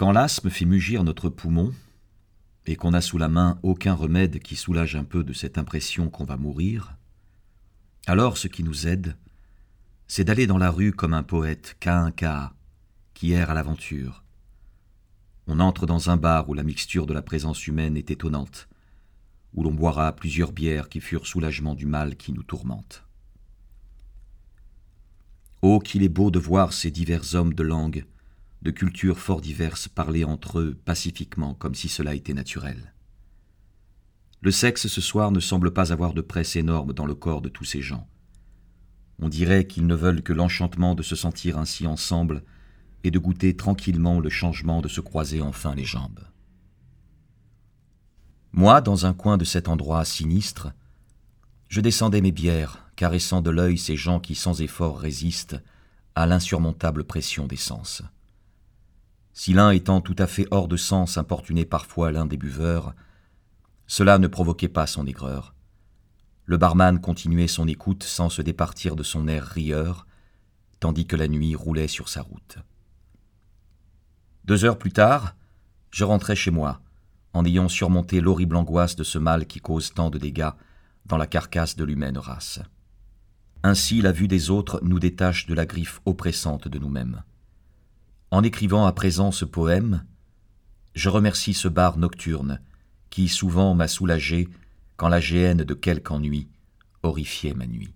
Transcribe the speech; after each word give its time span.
Quand 0.00 0.12
l'asthme 0.12 0.48
fait 0.48 0.64
mugir 0.64 1.04
notre 1.04 1.28
poumon, 1.28 1.74
et 2.64 2.74
qu'on 2.74 2.92
n'a 2.92 3.02
sous 3.02 3.18
la 3.18 3.28
main 3.28 3.60
aucun 3.62 3.92
remède 3.92 4.38
qui 4.38 4.56
soulage 4.56 4.96
un 4.96 5.04
peu 5.04 5.24
de 5.24 5.34
cette 5.34 5.58
impression 5.58 6.08
qu'on 6.08 6.24
va 6.24 6.38
mourir, 6.38 6.96
alors 8.06 8.38
ce 8.38 8.48
qui 8.48 8.62
nous 8.62 8.86
aide, 8.86 9.18
c'est 10.08 10.24
d'aller 10.24 10.46
dans 10.46 10.56
la 10.56 10.70
rue 10.70 10.92
comme 10.92 11.12
un 11.12 11.22
poète, 11.22 11.76
cas, 11.80 12.54
qui 13.12 13.32
erre 13.32 13.50
à 13.50 13.54
l'aventure. 13.54 14.24
On 15.46 15.60
entre 15.60 15.84
dans 15.84 16.08
un 16.08 16.16
bar 16.16 16.48
où 16.48 16.54
la 16.54 16.62
mixture 16.62 17.04
de 17.04 17.12
la 17.12 17.20
présence 17.20 17.66
humaine 17.66 17.98
est 17.98 18.10
étonnante, 18.10 18.70
où 19.52 19.62
l'on 19.62 19.74
boira 19.74 20.16
plusieurs 20.16 20.52
bières 20.52 20.88
qui 20.88 21.02
furent 21.02 21.26
soulagement 21.26 21.74
du 21.74 21.84
mal 21.84 22.16
qui 22.16 22.32
nous 22.32 22.42
tourmente. 22.42 23.04
Oh, 25.60 25.78
qu'il 25.78 26.02
est 26.02 26.08
beau 26.08 26.30
de 26.30 26.38
voir 26.38 26.72
ces 26.72 26.90
divers 26.90 27.34
hommes 27.34 27.52
de 27.52 27.62
langue, 27.62 28.06
de 28.62 28.70
cultures 28.70 29.18
fort 29.18 29.40
diverses 29.40 29.88
parler 29.88 30.24
entre 30.24 30.58
eux 30.58 30.78
pacifiquement 30.84 31.54
comme 31.54 31.74
si 31.74 31.88
cela 31.88 32.14
était 32.14 32.34
naturel. 32.34 32.94
Le 34.42 34.50
sexe 34.50 34.86
ce 34.86 35.00
soir 35.00 35.30
ne 35.30 35.40
semble 35.40 35.72
pas 35.72 35.92
avoir 35.92 36.14
de 36.14 36.20
presse 36.20 36.56
énorme 36.56 36.92
dans 36.92 37.06
le 37.06 37.14
corps 37.14 37.42
de 37.42 37.48
tous 37.48 37.64
ces 37.64 37.82
gens. 37.82 38.08
On 39.18 39.28
dirait 39.28 39.66
qu'ils 39.66 39.86
ne 39.86 39.94
veulent 39.94 40.22
que 40.22 40.32
l'enchantement 40.32 40.94
de 40.94 41.02
se 41.02 41.14
sentir 41.14 41.58
ainsi 41.58 41.86
ensemble 41.86 42.42
et 43.04 43.10
de 43.10 43.18
goûter 43.18 43.54
tranquillement 43.54 44.18
le 44.20 44.30
changement 44.30 44.80
de 44.80 44.88
se 44.88 45.00
croiser 45.00 45.42
enfin 45.42 45.74
les 45.74 45.84
jambes. 45.84 46.20
Moi, 48.52 48.80
dans 48.80 49.06
un 49.06 49.12
coin 49.12 49.36
de 49.36 49.44
cet 49.44 49.68
endroit 49.68 50.04
sinistre, 50.04 50.72
je 51.68 51.80
descendais 51.80 52.20
mes 52.20 52.32
bières, 52.32 52.90
caressant 52.96 53.42
de 53.42 53.50
l'œil 53.50 53.78
ces 53.78 53.96
gens 53.96 54.20
qui 54.20 54.34
sans 54.34 54.60
effort 54.60 54.98
résistent 54.98 55.62
à 56.14 56.26
l'insurmontable 56.26 57.04
pression 57.04 57.46
des 57.46 57.56
sens. 57.56 58.02
Si 59.42 59.54
l'un 59.54 59.70
étant 59.70 60.02
tout 60.02 60.16
à 60.18 60.26
fait 60.26 60.46
hors 60.50 60.68
de 60.68 60.76
sens 60.76 61.16
importunait 61.16 61.64
parfois 61.64 62.12
l'un 62.12 62.26
des 62.26 62.36
buveurs, 62.36 62.94
cela 63.86 64.18
ne 64.18 64.26
provoquait 64.26 64.68
pas 64.68 64.86
son 64.86 65.06
aigreur. 65.06 65.54
Le 66.44 66.58
barman 66.58 67.00
continuait 67.00 67.48
son 67.48 67.66
écoute 67.66 68.02
sans 68.02 68.28
se 68.28 68.42
départir 68.42 68.96
de 68.96 69.02
son 69.02 69.28
air 69.28 69.46
rieur, 69.46 70.06
tandis 70.78 71.06
que 71.06 71.16
la 71.16 71.26
nuit 71.26 71.54
roulait 71.54 71.88
sur 71.88 72.10
sa 72.10 72.20
route. 72.20 72.58
Deux 74.44 74.66
heures 74.66 74.78
plus 74.78 74.92
tard, 74.92 75.34
je 75.90 76.04
rentrais 76.04 76.36
chez 76.36 76.50
moi, 76.50 76.82
en 77.32 77.42
ayant 77.46 77.70
surmonté 77.70 78.20
l'horrible 78.20 78.56
angoisse 78.56 78.94
de 78.94 79.04
ce 79.04 79.16
mal 79.16 79.46
qui 79.46 79.60
cause 79.60 79.94
tant 79.94 80.10
de 80.10 80.18
dégâts 80.18 80.52
dans 81.06 81.16
la 81.16 81.26
carcasse 81.26 81.76
de 81.76 81.84
l'humaine 81.84 82.18
race. 82.18 82.60
Ainsi 83.62 84.02
la 84.02 84.12
vue 84.12 84.28
des 84.28 84.50
autres 84.50 84.80
nous 84.82 84.98
détache 84.98 85.46
de 85.46 85.54
la 85.54 85.64
griffe 85.64 86.02
oppressante 86.04 86.68
de 86.68 86.78
nous-mêmes. 86.78 87.22
En 88.30 88.44
écrivant 88.44 88.86
à 88.86 88.92
présent 88.92 89.32
ce 89.32 89.44
poème, 89.44 90.04
je 90.94 91.08
remercie 91.08 91.54
ce 91.54 91.68
bar 91.68 91.98
nocturne 91.98 92.60
qui 93.10 93.28
souvent 93.28 93.74
m'a 93.74 93.88
soulagé 93.88 94.48
quand 94.96 95.08
la 95.08 95.20
géhenne 95.20 95.64
de 95.64 95.74
quelque 95.74 96.12
ennui 96.12 96.48
horrifiait 97.02 97.54
ma 97.54 97.66
nuit. 97.66 97.92